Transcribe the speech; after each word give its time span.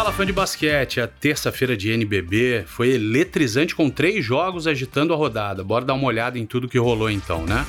Fala 0.00 0.12
fã 0.12 0.24
de 0.24 0.32
basquete, 0.32 0.98
a 0.98 1.06
terça-feira 1.06 1.76
de 1.76 1.90
NBB 1.90 2.64
foi 2.66 2.88
eletrizante 2.94 3.76
com 3.76 3.90
três 3.90 4.24
jogos 4.24 4.66
agitando 4.66 5.12
a 5.12 5.16
rodada. 5.16 5.62
Bora 5.62 5.84
dar 5.84 5.92
uma 5.92 6.06
olhada 6.06 6.38
em 6.38 6.46
tudo 6.46 6.66
que 6.66 6.78
rolou 6.78 7.10
então, 7.10 7.44
né? 7.44 7.66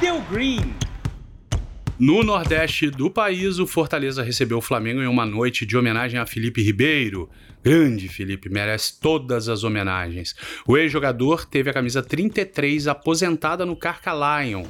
Deu 0.00 0.20
green. 0.30 0.72
No 2.00 2.22
nordeste 2.22 2.88
do 2.88 3.10
país, 3.10 3.58
o 3.58 3.66
Fortaleza 3.66 4.22
recebeu 4.22 4.56
o 4.56 4.62
Flamengo 4.62 5.02
em 5.02 5.06
uma 5.06 5.26
noite 5.26 5.66
de 5.66 5.76
homenagem 5.76 6.18
a 6.18 6.24
Felipe 6.24 6.62
Ribeiro. 6.62 7.28
Grande 7.62 8.08
Felipe, 8.08 8.48
merece 8.48 8.98
todas 8.98 9.50
as 9.50 9.64
homenagens. 9.64 10.34
O 10.66 10.78
ex-jogador 10.78 11.44
teve 11.44 11.68
a 11.68 11.74
camisa 11.74 12.02
33 12.02 12.88
aposentada 12.88 13.66
no 13.66 13.76
Carca 13.76 14.12
Lion. 14.14 14.64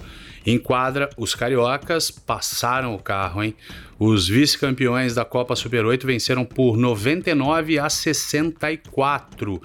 Em 0.44 0.58
quadra, 0.58 1.08
os 1.16 1.32
cariocas 1.32 2.10
passaram 2.10 2.96
o 2.96 2.98
carro, 2.98 3.44
hein? 3.44 3.54
Os 3.96 4.26
vice-campeões 4.26 5.14
da 5.14 5.24
Copa 5.24 5.54
Super 5.54 5.84
8 5.84 6.04
venceram 6.04 6.44
por 6.44 6.76
99 6.76 7.78
a 7.78 7.88
64 7.88 9.62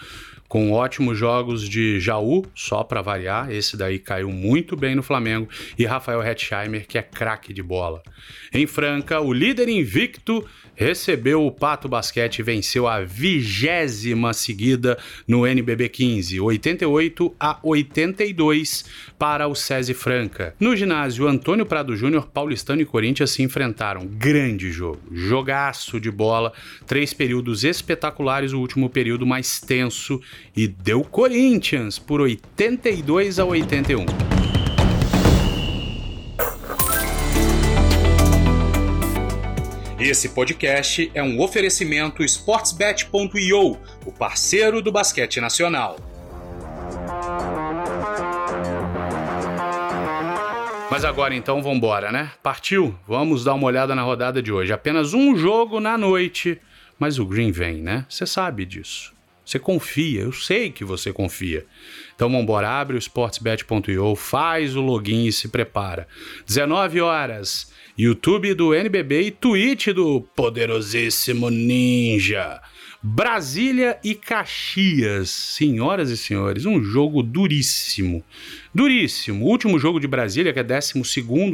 com 0.55 0.71
ótimos 0.71 1.17
jogos 1.17 1.67
de 1.67 1.99
Jaú, 1.99 2.45
só 2.55 2.81
para 2.81 3.01
variar, 3.01 3.51
esse 3.51 3.75
daí 3.75 3.99
caiu 3.99 4.31
muito 4.31 4.77
bem 4.77 4.95
no 4.95 5.03
Flamengo, 5.03 5.49
e 5.77 5.83
Rafael 5.83 6.23
Hetzheimer, 6.23 6.87
que 6.87 6.97
é 6.97 7.01
craque 7.01 7.51
de 7.53 7.61
bola. 7.61 8.01
Em 8.53 8.65
Franca, 8.65 9.19
o 9.19 9.33
líder 9.33 9.67
invicto 9.67 10.45
recebeu 10.73 11.45
o 11.45 11.51
Pato 11.51 11.87
Basquete 11.87 12.39
e 12.39 12.43
venceu 12.43 12.87
a 12.87 13.01
vigésima 13.01 14.33
seguida 14.33 14.97
no 15.27 15.45
NBB 15.45 15.89
15, 15.89 16.39
88 16.39 17.35
a 17.39 17.59
82 17.63 18.85
para 19.17 19.47
o 19.47 19.55
SESI 19.55 19.93
Franca. 19.93 20.53
No 20.59 20.75
ginásio 20.75 21.27
Antônio 21.27 21.65
Prado 21.65 21.95
Júnior, 21.95 22.27
Paulistano 22.27 22.81
e 22.81 22.85
Corinthians 22.85 23.31
se 23.31 23.41
enfrentaram. 23.41 24.05
Grande 24.05 24.71
jogo, 24.71 25.01
jogaço 25.11 25.99
de 25.99 26.11
bola, 26.11 26.53
três 26.85 27.13
períodos 27.13 27.63
espetaculares, 27.63 28.51
o 28.53 28.59
último 28.59 28.89
período 28.89 29.25
mais 29.25 29.59
tenso 29.59 30.21
e 30.55 30.67
deu 30.67 31.03
Corinthians 31.03 31.97
por 31.97 32.21
82 32.21 33.39
a 33.39 33.45
81. 33.45 34.05
Esse 39.97 40.29
podcast 40.29 41.09
é 41.15 41.23
um 41.23 41.41
oferecimento 41.41 42.23
sportsbet.io, 42.23 43.77
o 44.05 44.11
parceiro 44.11 44.81
do 44.81 44.91
basquete 44.91 45.39
nacional. 45.39 45.97
Mas 50.91 51.03
agora 51.03 51.33
então 51.33 51.61
vamos 51.61 51.77
embora, 51.77 52.11
né? 52.11 52.31
Partiu? 52.43 52.95
Vamos 53.07 53.43
dar 53.43 53.53
uma 53.55 53.65
olhada 53.65 53.95
na 53.95 54.01
rodada 54.01 54.41
de 54.41 54.51
hoje. 54.51 54.71
Apenas 54.71 55.13
um 55.13 55.35
jogo 55.35 55.79
na 55.79 55.97
noite, 55.97 56.61
mas 56.99 57.17
o 57.17 57.25
Green 57.25 57.51
vem, 57.51 57.81
né? 57.81 58.05
Você 58.07 58.25
sabe 58.25 58.65
disso. 58.65 59.14
Você 59.45 59.59
confia, 59.59 60.21
eu 60.21 60.31
sei 60.31 60.71
que 60.71 60.83
você 60.83 61.13
confia. 61.13 61.65
Então 62.15 62.27
vamos 62.27 62.43
embora, 62.43 62.67
abre 62.67 62.95
o 62.95 62.99
sportsbet.io, 62.99 64.15
faz 64.15 64.75
o 64.75 64.81
login 64.81 65.27
e 65.27 65.31
se 65.31 65.49
prepara. 65.49 66.07
19 66.47 66.99
horas, 67.01 67.71
YouTube 67.97 68.53
do 68.55 68.73
NBB 68.73 69.21
e 69.21 69.31
Twitch 69.31 69.89
do 69.89 70.21
poderosíssimo 70.35 71.49
Ninja. 71.49 72.59
Brasília 73.07 73.99
e 74.03 74.15
Caxias, 74.15 75.29
senhoras 75.29 76.09
e 76.09 76.17
senhores, 76.17 76.65
um 76.65 76.83
jogo 76.83 77.21
duríssimo. 77.21 78.23
Duríssimo. 78.73 79.45
O 79.45 79.47
último 79.47 79.77
jogo 79.77 79.99
de 79.99 80.07
Brasília, 80.07 80.51
que 80.51 80.57
é 80.57 80.63
12 80.63 81.03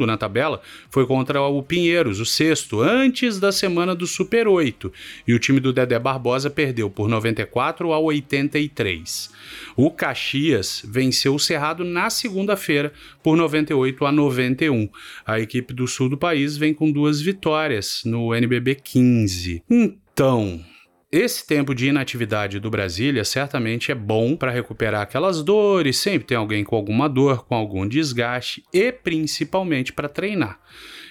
na 0.06 0.16
tabela, 0.16 0.62
foi 0.88 1.06
contra 1.06 1.42
o 1.42 1.62
Pinheiros, 1.62 2.20
o 2.20 2.24
sexto, 2.24 2.80
antes 2.80 3.38
da 3.38 3.52
semana 3.52 3.94
do 3.94 4.06
Super 4.06 4.48
8. 4.48 4.90
E 5.28 5.34
o 5.34 5.38
time 5.38 5.60
do 5.60 5.74
Dedé 5.74 5.98
Barbosa 5.98 6.48
perdeu 6.48 6.88
por 6.88 7.06
94 7.06 7.92
a 7.92 8.00
83. 8.00 9.30
O 9.76 9.90
Caxias 9.90 10.82
venceu 10.88 11.34
o 11.34 11.38
Cerrado 11.38 11.84
na 11.84 12.08
segunda-feira 12.08 12.94
por 13.22 13.36
98 13.36 14.06
a 14.06 14.10
91. 14.10 14.88
A 15.26 15.38
equipe 15.38 15.74
do 15.74 15.86
sul 15.86 16.08
do 16.08 16.16
país 16.16 16.56
vem 16.56 16.72
com 16.72 16.90
duas 16.90 17.20
vitórias 17.20 18.00
no 18.06 18.34
NBB 18.34 18.76
15. 18.76 19.62
Então, 19.68 20.64
esse 21.12 21.46
tempo 21.46 21.74
de 21.74 21.88
inatividade 21.88 22.58
do 22.58 22.70
Brasília 22.70 23.22
certamente 23.22 23.92
é 23.92 23.94
bom 23.94 24.34
para 24.34 24.50
recuperar 24.50 25.02
aquelas 25.02 25.42
dores, 25.42 25.98
sempre 25.98 26.28
tem 26.28 26.38
alguém 26.38 26.64
com 26.64 26.74
alguma 26.74 27.06
dor, 27.06 27.44
com 27.44 27.54
algum 27.54 27.86
desgaste 27.86 28.64
e 28.72 28.90
principalmente 28.90 29.92
para 29.92 30.08
treinar. 30.08 30.58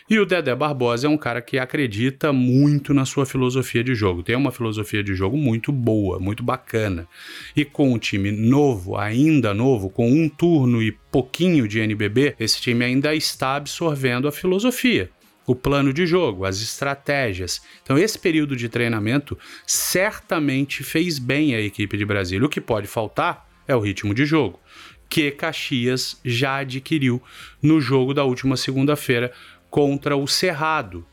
E 0.10 0.18
o 0.18 0.26
Dedé 0.26 0.56
Barbosa 0.56 1.06
é 1.06 1.10
um 1.10 1.18
cara 1.18 1.40
que 1.40 1.60
acredita 1.60 2.34
muito 2.34 2.96
na 2.96 3.06
sua 3.06 3.28
filosofia 3.28 3.84
de 3.84 3.94
jogo. 3.94 4.24
Tem 4.24 4.36
uma 4.36 4.52
filosofia 4.52 5.04
de 5.04 5.14
jogo 5.14 5.38
muito 5.38 5.72
boa, 5.72 6.20
muito 6.20 6.44
bacana. 6.44 7.08
E 7.56 7.64
com 7.64 7.94
um 7.94 8.00
time 8.00 8.32
novo, 8.32 8.98
ainda 8.98 9.54
novo, 9.54 9.88
com 9.88 10.12
um 10.12 10.28
turno 10.28 10.82
e 10.82 10.92
pouquinho 11.12 11.68
de 11.68 11.80
NBB, 11.80 12.36
esse 12.40 12.60
time 12.60 12.84
ainda 12.84 13.14
está 13.14 13.56
absorvendo 13.56 14.28
a 14.28 14.32
filosofia 14.32 15.12
o 15.46 15.56
plano 15.56 15.92
de 15.92 16.06
jogo, 16.06 16.46
as 16.46 16.62
estratégias. 16.62 17.62
Então, 17.84 17.98
esse 17.98 18.18
período 18.18 18.56
de 18.56 18.70
treinamento 18.70 19.38
certamente 19.66 20.84
fez 20.84 21.20
bem 21.20 21.56
a 21.56 21.62
equipe 21.62 21.98
de 21.98 22.06
Brasília. 22.06 22.46
O 22.46 22.50
que 22.50 22.62
pode 22.62 22.88
faltar 22.88 23.50
é 23.68 23.76
o 23.76 23.80
ritmo 23.80 24.14
de 24.14 24.26
jogo, 24.26 24.60
que 25.10 25.32
Caxias 25.32 26.20
já 26.24 26.58
adquiriu 26.58 27.22
no 27.62 27.82
jogo 27.82 28.14
da 28.14 28.24
última 28.24 28.56
segunda-feira 28.56 29.32
contra 29.70 30.16
o 30.16 30.28
Cerrado. 30.28 31.06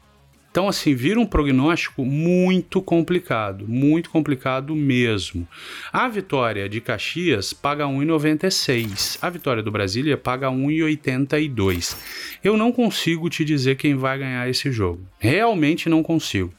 Então, 0.58 0.66
assim, 0.66 0.92
vira 0.92 1.20
um 1.20 1.24
prognóstico 1.24 2.04
muito 2.04 2.82
complicado, 2.82 3.64
muito 3.68 4.10
complicado 4.10 4.74
mesmo. 4.74 5.46
A 5.92 6.08
vitória 6.08 6.68
de 6.68 6.80
Caxias 6.80 7.52
paga 7.52 7.84
1,96. 7.84 9.18
A 9.22 9.30
vitória 9.30 9.62
do 9.62 9.70
Brasília 9.70 10.16
paga 10.16 10.48
1,82. 10.48 11.96
Eu 12.42 12.56
não 12.56 12.72
consigo 12.72 13.30
te 13.30 13.44
dizer 13.44 13.76
quem 13.76 13.94
vai 13.94 14.18
ganhar 14.18 14.50
esse 14.50 14.72
jogo. 14.72 15.06
Realmente 15.20 15.88
não 15.88 16.02
consigo. 16.02 16.52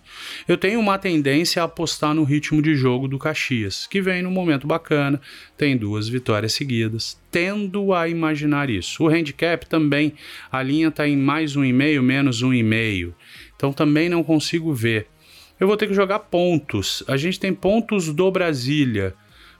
Eu 0.47 0.57
tenho 0.57 0.79
uma 0.79 0.97
tendência 0.97 1.61
a 1.61 1.65
apostar 1.65 2.13
no 2.13 2.23
ritmo 2.23 2.61
de 2.61 2.75
jogo 2.75 3.05
do 3.05 3.19
Caxias, 3.19 3.85
que 3.85 4.01
vem 4.01 4.21
num 4.21 4.31
momento 4.31 4.65
bacana, 4.65 5.19
tem 5.57 5.75
duas 5.77 6.07
vitórias 6.07 6.53
seguidas. 6.53 7.19
Tendo 7.29 7.93
a 7.93 8.07
imaginar 8.07 8.69
isso. 8.69 9.03
O 9.03 9.07
handicap 9.07 9.67
também, 9.67 10.13
a 10.51 10.63
linha 10.63 10.87
está 10.87 11.07
em 11.07 11.17
mais 11.17 11.55
um 11.55 11.63
e 11.63 11.71
meio, 11.71 12.01
menos 12.01 12.41
um 12.41 12.53
e 12.53 12.63
meio. 12.63 13.13
Então 13.59 13.73
também 13.73 14.07
não 14.07 14.23
consigo 14.23 14.73
ver. 14.73 15.07
Eu 15.59 15.67
vou 15.67 15.75
ter 15.75 15.85
que 15.85 15.93
jogar 15.93 16.19
pontos. 16.19 17.03
A 17.09 17.17
gente 17.17 17.37
tem 17.37 17.53
pontos 17.53 18.13
do 18.13 18.31
Brasília, 18.31 19.13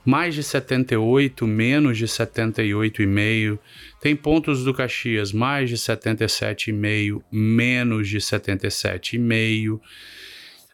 mais 0.05 0.33
de 0.33 0.41
78, 0.41 1.45
menos 1.45 1.97
de 1.97 2.05
78,5. 2.05 3.59
Tem 3.99 4.15
pontos 4.15 4.63
do 4.63 4.73
Caxias, 4.73 5.33
mais 5.33 5.69
de 5.69 5.75
77,5, 5.75 7.21
menos 7.29 8.07
de 8.07 8.19
77,5. 8.19 9.81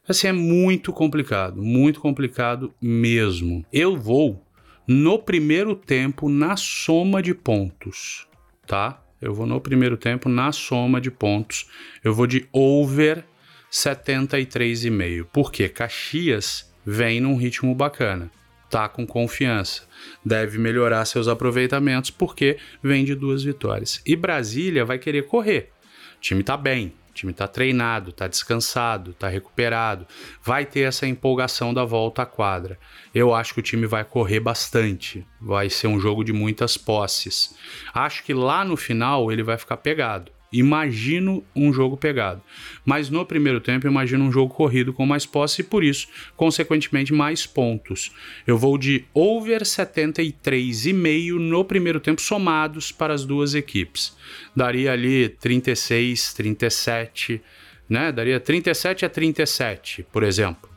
Assim, 0.07 0.27
é 0.27 0.31
muito 0.31 0.93
complicado, 0.93 1.63
muito 1.63 1.99
complicado 1.99 2.71
mesmo. 2.79 3.65
Eu 3.73 3.97
vou 3.97 4.45
no 4.87 5.17
primeiro 5.17 5.75
tempo 5.75 6.29
na 6.29 6.55
soma 6.55 7.23
de 7.23 7.33
pontos, 7.33 8.27
tá? 8.67 9.03
Eu 9.21 9.33
vou 9.33 9.45
no 9.45 9.59
primeiro 9.61 9.97
tempo 9.97 10.29
na 10.29 10.51
soma 10.51 10.99
de 10.99 11.09
pontos. 11.09 11.69
Eu 12.03 12.13
vou 12.13 12.27
de 12.27 12.47
over 12.51 13.23
73,5. 13.71 15.27
Porque 15.33 15.69
Caxias 15.69 16.71
vem 16.85 17.19
num 17.19 17.35
ritmo 17.35 17.73
bacana. 17.73 18.29
Tá 18.69 18.89
com 18.89 19.05
confiança. 19.05 19.83
Deve 20.23 20.57
melhorar 20.57 21.05
seus 21.05 21.27
aproveitamentos 21.27 22.09
porque 22.09 22.57
vem 22.83 23.05
de 23.05 23.15
duas 23.15 23.43
vitórias. 23.43 24.01
E 24.05 24.15
Brasília 24.15 24.83
vai 24.83 24.99
querer 24.99 25.23
correr. 25.27 25.71
O 26.17 26.21
time 26.21 26.43
tá 26.43 26.57
bem, 26.57 26.93
time 27.15 27.31
está 27.31 27.47
treinado, 27.47 28.09
está 28.11 28.27
descansado, 28.27 29.11
está 29.11 29.27
recuperado, 29.27 30.05
vai 30.43 30.65
ter 30.65 30.81
essa 30.81 31.07
empolgação 31.07 31.73
da 31.73 31.83
volta 31.83 32.21
à 32.21 32.25
quadra. 32.25 32.77
Eu 33.13 33.33
acho 33.33 33.53
que 33.53 33.59
o 33.61 33.63
time 33.63 33.87
vai 33.87 34.03
correr 34.03 34.39
bastante, 34.39 35.25
vai 35.41 35.69
ser 35.69 35.87
um 35.87 35.99
jogo 35.99 36.23
de 36.23 36.33
muitas 36.33 36.77
posses. 36.77 37.55
Acho 37.93 38.23
que 38.23 38.33
lá 38.33 38.63
no 38.65 38.75
final 38.75 39.31
ele 39.31 39.41
vai 39.41 39.57
ficar 39.57 39.77
pegado. 39.77 40.34
Imagino 40.51 41.43
um 41.55 41.73
jogo 41.73 41.97
pegado. 41.97 42.41
Mas 42.85 43.09
no 43.09 43.25
primeiro 43.25 43.59
tempo, 43.59 43.87
imagino 43.87 44.23
um 44.23 44.31
jogo 44.31 44.53
corrido 44.53 44.93
com 44.93 45.05
mais 45.05 45.25
posse 45.25 45.61
e 45.61 45.63
por 45.63 45.83
isso, 45.83 46.07
consequentemente, 46.35 47.13
mais 47.13 47.45
pontos. 47.45 48.11
Eu 48.45 48.57
vou 48.57 48.77
de 48.77 49.05
over 49.13 49.63
73,5 49.63 51.33
no 51.37 51.65
primeiro 51.65 51.99
tempo, 51.99 52.21
somados 52.21 52.91
para 52.91 53.13
as 53.13 53.25
duas 53.25 53.53
equipes. 53.53 54.15
Daria 54.55 54.93
ali 54.93 55.29
36, 55.29 56.33
37, 56.33 57.41
né? 57.89 58.11
Daria 58.11 58.39
37 58.39 59.05
a 59.05 59.09
37, 59.09 60.05
por 60.11 60.23
exemplo. 60.23 60.69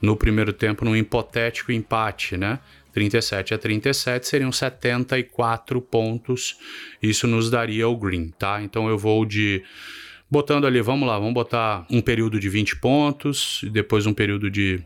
No 0.00 0.16
primeiro 0.16 0.52
tempo, 0.52 0.84
num 0.84 0.96
hipotético 0.96 1.70
empate, 1.70 2.36
né? 2.36 2.58
37 2.92 3.54
a 3.54 3.58
37 3.58 4.26
seriam 4.26 4.52
74 4.52 5.80
pontos. 5.80 6.56
Isso 7.02 7.26
nos 7.26 7.50
daria 7.50 7.88
o 7.88 7.96
green, 7.96 8.28
tá? 8.38 8.62
Então 8.62 8.88
eu 8.88 8.98
vou 8.98 9.24
de 9.24 9.62
botando 10.30 10.66
ali, 10.66 10.80
vamos 10.80 11.06
lá, 11.06 11.18
vamos 11.18 11.34
botar 11.34 11.86
um 11.90 12.00
período 12.00 12.40
de 12.40 12.48
20 12.48 12.76
pontos, 12.76 13.60
depois 13.70 14.06
um 14.06 14.14
período 14.14 14.50
de 14.50 14.82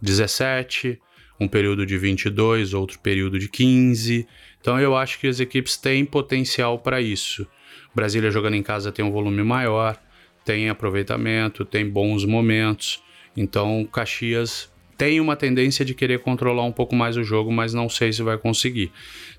17, 0.00 0.98
um 1.38 1.46
período 1.46 1.84
de 1.84 1.98
22, 1.98 2.74
outro 2.74 2.98
período 2.98 3.38
de 3.38 3.48
15. 3.48 4.26
Então 4.60 4.78
eu 4.80 4.96
acho 4.96 5.18
que 5.18 5.26
as 5.26 5.40
equipes 5.40 5.76
têm 5.76 6.04
potencial 6.04 6.78
para 6.78 7.00
isso. 7.00 7.46
Brasília 7.94 8.30
jogando 8.30 8.54
em 8.54 8.62
casa 8.62 8.92
tem 8.92 9.04
um 9.04 9.10
volume 9.10 9.42
maior, 9.42 9.96
tem 10.44 10.68
aproveitamento, 10.68 11.64
tem 11.64 11.88
bons 11.88 12.24
momentos. 12.24 13.02
Então 13.36 13.88
Caxias 13.90 14.70
tem 14.98 15.20
uma 15.20 15.36
tendência 15.36 15.84
de 15.84 15.94
querer 15.94 16.18
controlar 16.18 16.64
um 16.64 16.72
pouco 16.72 16.92
mais 16.92 17.16
o 17.16 17.22
jogo, 17.22 17.52
mas 17.52 17.72
não 17.72 17.88
sei 17.88 18.12
se 18.12 18.20
vai 18.20 18.36
conseguir. 18.36 18.90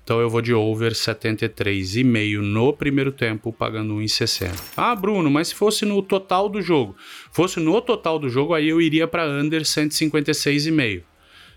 Então 0.02 0.18
eu 0.18 0.30
vou 0.30 0.40
de 0.40 0.54
over 0.54 0.92
73,5 0.92 2.40
no 2.40 2.72
primeiro 2.72 3.12
tempo, 3.12 3.52
pagando 3.52 3.94
1,60. 3.96 4.50
Ah, 4.74 4.96
Bruno, 4.96 5.30
mas 5.30 5.48
se 5.48 5.54
fosse 5.54 5.84
no 5.84 6.02
total 6.02 6.48
do 6.48 6.62
jogo, 6.62 6.96
fosse 7.30 7.60
no 7.60 7.78
total 7.82 8.18
do 8.18 8.30
jogo, 8.30 8.54
aí 8.54 8.70
eu 8.70 8.80
iria 8.80 9.06
para 9.06 9.28
under 9.28 9.60
156,5. 9.60 11.02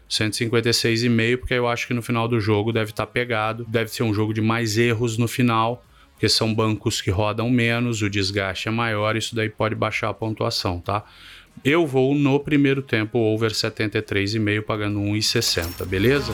156,5, 0.09 1.37
porque 1.37 1.53
eu 1.53 1.65
acho 1.65 1.87
que 1.87 1.93
no 1.93 2.01
final 2.01 2.27
do 2.27 2.41
jogo 2.41 2.73
deve 2.73 2.91
estar 2.91 3.05
tá 3.05 3.11
pegado, 3.11 3.65
deve 3.69 3.89
ser 3.89 4.03
um 4.03 4.13
jogo 4.13 4.33
de 4.33 4.41
mais 4.41 4.77
erros 4.77 5.17
no 5.17 5.29
final, 5.29 5.83
porque 6.13 6.29
são 6.29 6.53
bancos 6.53 7.01
que 7.01 7.11
rodam 7.11 7.49
menos, 7.49 8.01
o 8.01 8.09
desgaste 8.09 8.67
é 8.67 8.71
maior, 8.71 9.15
isso 9.15 9.35
daí 9.35 9.49
pode 9.49 9.75
baixar 9.75 10.09
a 10.09 10.13
pontuação, 10.13 10.79
tá? 10.79 11.03
Eu 11.63 11.85
vou 11.85 12.15
no 12.15 12.39
primeiro 12.39 12.81
tempo 12.81 13.19
over 13.19 13.51
73,5 13.51 14.61
pagando 14.63 14.99
1,60, 14.99 15.85
beleza? 15.85 16.33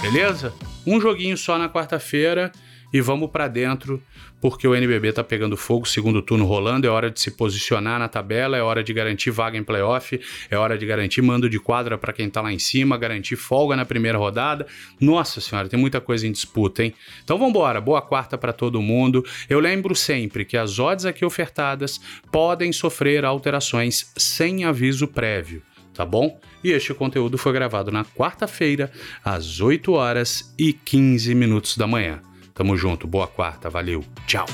Beleza? 0.00 0.54
Um 0.86 1.00
joguinho 1.00 1.36
só 1.36 1.58
na 1.58 1.68
quarta-feira 1.68 2.52
e 2.94 3.00
vamos 3.00 3.28
para 3.28 3.48
dentro, 3.48 4.00
porque 4.40 4.68
o 4.68 4.72
NBB 4.72 5.12
tá 5.12 5.24
pegando 5.24 5.56
fogo, 5.56 5.84
segundo 5.84 6.22
turno 6.22 6.46
rolando, 6.46 6.86
é 6.86 6.90
hora 6.90 7.10
de 7.10 7.20
se 7.20 7.32
posicionar 7.32 7.98
na 7.98 8.06
tabela, 8.06 8.56
é 8.56 8.62
hora 8.62 8.84
de 8.84 8.94
garantir 8.94 9.32
vaga 9.32 9.58
em 9.58 9.64
playoff, 9.64 10.20
é 10.48 10.56
hora 10.56 10.78
de 10.78 10.86
garantir 10.86 11.20
mando 11.20 11.50
de 11.50 11.58
quadra 11.58 11.98
para 11.98 12.12
quem 12.12 12.30
tá 12.30 12.40
lá 12.40 12.52
em 12.52 12.58
cima, 12.60 12.96
garantir 12.96 13.34
folga 13.34 13.74
na 13.74 13.84
primeira 13.84 14.16
rodada. 14.16 14.64
Nossa 15.00 15.40
senhora, 15.40 15.68
tem 15.68 15.78
muita 15.78 16.00
coisa 16.00 16.24
em 16.24 16.30
disputa, 16.30 16.84
hein? 16.84 16.94
Então 17.24 17.36
vamos 17.36 17.50
embora, 17.50 17.80
boa 17.80 18.00
quarta 18.00 18.38
para 18.38 18.52
todo 18.52 18.80
mundo. 18.80 19.24
Eu 19.50 19.58
lembro 19.58 19.96
sempre 19.96 20.44
que 20.44 20.56
as 20.56 20.78
odds 20.78 21.04
aqui 21.04 21.24
ofertadas 21.24 22.00
podem 22.30 22.72
sofrer 22.72 23.24
alterações 23.24 24.12
sem 24.16 24.64
aviso 24.64 25.08
prévio 25.08 25.62
tá 25.92 26.04
bom? 26.04 26.40
E 26.62 26.72
este 26.72 26.92
conteúdo 26.92 27.38
foi 27.38 27.52
gravado 27.52 27.92
na 27.92 28.04
quarta-feira, 28.04 28.90
às 29.24 29.60
8 29.60 29.92
horas 29.92 30.52
e 30.58 30.72
15 30.72 31.32
minutos 31.36 31.76
da 31.76 31.86
manhã. 31.86 32.20
Tamo 32.54 32.76
junto, 32.76 33.08
boa 33.08 33.26
quarta, 33.26 33.68
valeu, 33.68 34.04
tchau. 34.26 34.46